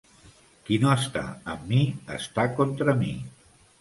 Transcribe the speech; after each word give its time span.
Qui 0.69 0.77
no 0.85 0.89
està 0.93 1.23
amb 1.55 1.69
mi, 1.73 1.83
està 2.17 2.47
contra 2.61 2.97
mi. 3.03 3.13